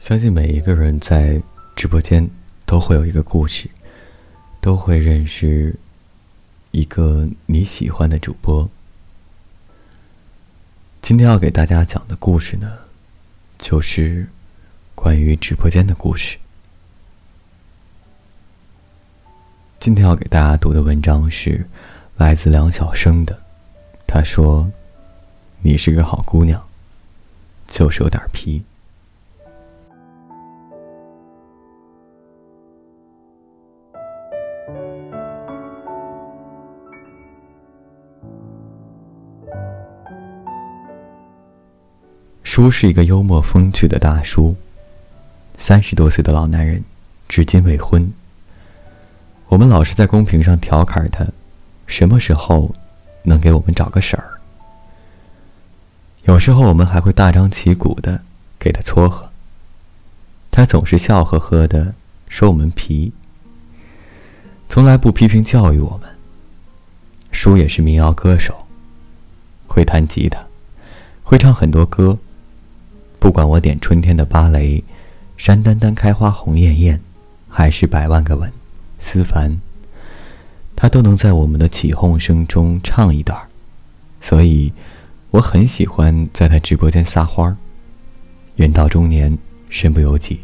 [0.00, 1.40] 相信每一个人在
[1.76, 2.28] 直播间
[2.64, 3.68] 都会有一个故事，
[4.58, 5.76] 都会认识
[6.70, 8.68] 一个你喜欢的主播。
[11.02, 12.78] 今天要给大家讲的故事呢，
[13.58, 14.26] 就是
[14.94, 16.38] 关于直播间的故事。
[19.78, 21.68] 今天要给大家读的文章是
[22.16, 23.38] 来自梁晓声的，
[24.06, 24.72] 他说
[25.62, 26.66] ：“你是个好姑娘，
[27.68, 28.62] 就是有点皮。”
[42.52, 44.56] 叔是一个幽默风趣的大叔，
[45.56, 46.82] 三十多岁的老男人，
[47.28, 48.12] 至今未婚。
[49.46, 51.24] 我们老是在公屏上调侃他，
[51.86, 52.74] 什么时候
[53.22, 54.40] 能给我们找个婶儿？
[56.24, 58.20] 有时候我们还会大张旗鼓的
[58.58, 59.30] 给他撮合，
[60.50, 61.94] 他总是笑呵呵的
[62.26, 63.12] 说我们皮，
[64.68, 66.10] 从来不批评教育我们。
[67.30, 68.66] 叔也是民谣歌手，
[69.68, 70.44] 会弹吉他，
[71.22, 72.18] 会唱很多歌。
[73.20, 74.82] 不管我点春天的芭蕾，
[75.36, 76.98] 山丹丹开花红艳艳，
[77.48, 78.50] 还是百万个吻，
[78.98, 79.60] 思凡，
[80.74, 83.38] 他都能在我们的起哄声中唱一段
[84.22, 84.72] 所以
[85.30, 87.56] 我很喜欢在他直播间撒欢儿。
[88.56, 89.36] 人到中年，
[89.68, 90.40] 身不由己。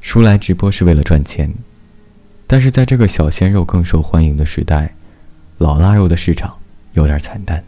[0.00, 1.52] 叔来直播是为了赚钱，
[2.46, 4.94] 但是在这个小鲜肉更受欢迎的时代，
[5.58, 6.56] 老腊肉的市场
[6.94, 7.62] 有点惨淡。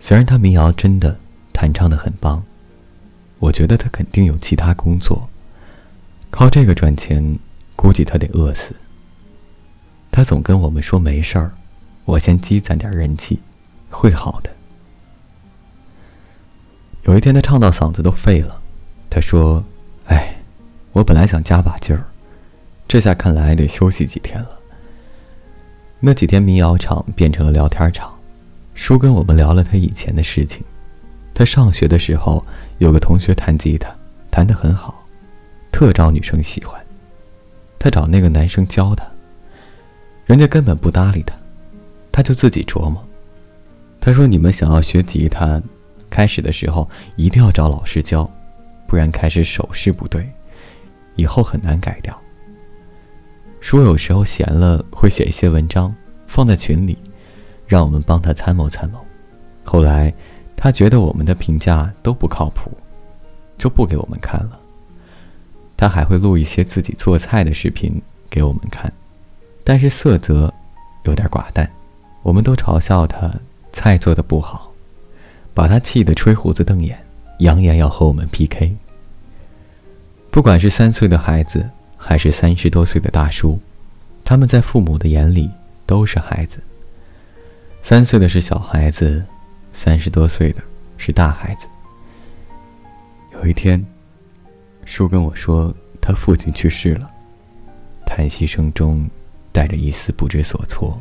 [0.00, 1.18] 虽然他民谣真的
[1.52, 2.42] 弹唱的很棒。
[3.44, 5.28] 我觉得他肯定有其他工作，
[6.30, 7.38] 靠这个赚钱，
[7.76, 8.74] 估计他得饿死。
[10.10, 11.52] 他总跟我们说没事儿，
[12.06, 13.38] 我先积攒点人气，
[13.90, 14.50] 会好的。
[17.02, 18.62] 有一天他唱到嗓子都废了，
[19.10, 19.62] 他说
[20.08, 20.36] ：“哎，
[20.92, 22.06] 我本来想加把劲儿，
[22.88, 24.58] 这下看来得休息几天了。”
[26.00, 28.18] 那几天民谣场变成了聊天场，
[28.74, 30.64] 叔跟我们聊了他以前的事情。
[31.34, 32.44] 他上学的时候。
[32.78, 33.88] 有个同学弹吉他，
[34.32, 35.06] 弹得很好，
[35.70, 36.84] 特招女生喜欢。
[37.78, 39.06] 他找那个男生教他，
[40.26, 41.36] 人家根本不搭理他，
[42.10, 43.00] 他就自己琢磨。
[44.00, 45.62] 他说：“你们想要学吉他，
[46.10, 48.28] 开始的时候一定要找老师教，
[48.88, 50.28] 不然开始手势不对，
[51.14, 52.20] 以后很难改掉。”
[53.62, 55.94] 说有时候闲了会写一些文章
[56.26, 56.98] 放在群里，
[57.68, 58.98] 让我们帮他参谋参谋。
[59.62, 60.12] 后来。
[60.64, 62.70] 他觉得我们的评价都不靠谱，
[63.58, 64.58] 就不给我们看了。
[65.76, 68.90] 他还会录一些自己做菜的视频给我们看，
[69.62, 70.50] 但是色泽
[71.02, 71.70] 有点寡淡，
[72.22, 73.30] 我们都嘲笑他
[73.74, 74.72] 菜做的不好，
[75.52, 76.98] 把他气得吹胡子瞪眼，
[77.40, 78.74] 扬言要和我们 PK。
[80.30, 83.58] 不管是三岁的孩子，还是三十多岁的大叔，
[84.24, 85.50] 他们在父母的眼里
[85.84, 86.58] 都是孩子。
[87.82, 89.22] 三岁的是小孩子。
[89.74, 90.62] 三十多岁的
[90.96, 91.66] 是大孩子。
[93.32, 93.84] 有一天，
[94.86, 97.10] 叔跟我说他父亲去世了，
[98.06, 99.04] 叹息声中
[99.50, 100.96] 带着一丝不知所措。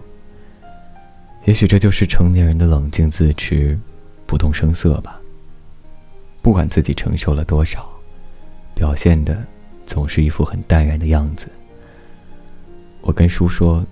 [1.45, 3.79] 也许这就是成年人的冷静自持、
[4.25, 5.21] 不动声色吧。
[6.41, 7.87] 不管自己承受了多少，
[8.73, 9.37] 表现的
[9.85, 11.47] 总是一副很淡然的样子。
[13.01, 13.85] 我跟叔说，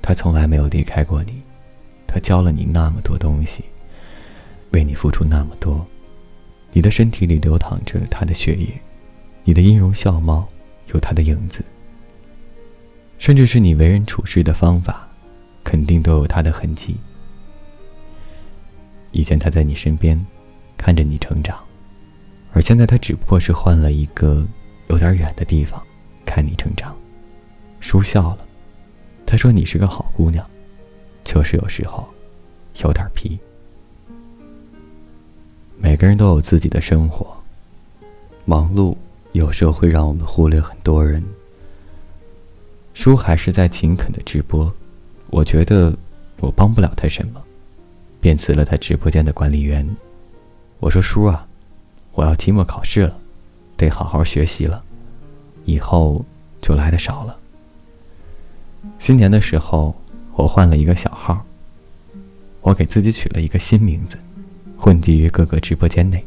[0.00, 1.42] 他从来没有离开过你，
[2.06, 3.62] 他教了你那么多东西。
[4.72, 5.86] 为你付出那么多，
[6.72, 8.68] 你的身体里流淌着他的血液，
[9.44, 10.48] 你的音容笑貌
[10.92, 11.64] 有他的影子，
[13.18, 15.08] 甚至是你为人处事的方法，
[15.64, 16.96] 肯定都有他的痕迹。
[19.12, 20.24] 以前他在你身边，
[20.76, 21.58] 看着你成长，
[22.52, 24.46] 而现在他只不过是换了一个
[24.88, 25.82] 有点远的地方，
[26.24, 26.96] 看你成长。
[27.80, 28.46] 叔笑了，
[29.26, 30.48] 他说：“你是个好姑娘，
[31.24, 32.08] 就是有时候
[32.84, 33.38] 有点皮。”
[36.00, 37.36] 每个人都有自己的生活，
[38.46, 38.96] 忙碌
[39.32, 41.22] 有时候会让我们忽略很多人。
[42.94, 44.72] 叔还是在勤恳的直播，
[45.28, 45.94] 我觉得
[46.38, 47.42] 我帮不了他什么，
[48.18, 49.86] 便辞了他直播间的管理员。
[50.78, 51.46] 我说：“叔啊，
[52.12, 53.14] 我要期末考试了，
[53.76, 54.82] 得好好学习了，
[55.66, 56.24] 以后
[56.62, 57.36] 就来的少了。”
[58.98, 59.94] 新年的时候，
[60.32, 61.44] 我换了一个小号，
[62.62, 64.16] 我给自己取了一个新名字。
[64.80, 66.24] 混迹于各个直播间内，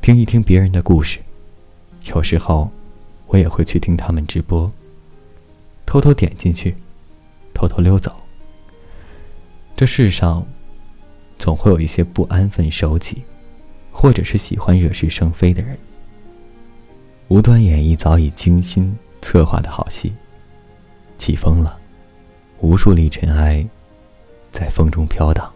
[0.00, 1.20] 听一听别人的故事。
[2.06, 2.68] 有时候，
[3.28, 4.68] 我也会去听他们直播，
[5.86, 6.74] 偷偷点进去，
[7.54, 8.12] 偷偷溜走。
[9.76, 10.44] 这世上，
[11.38, 13.22] 总会有一些不安分守己，
[13.92, 15.78] 或者是喜欢惹是生非的人。
[17.28, 20.12] 无端演绎早已精心策划的好戏。
[21.16, 21.78] 起风了，
[22.58, 23.64] 无数粒尘埃
[24.50, 25.52] 在风中飘荡。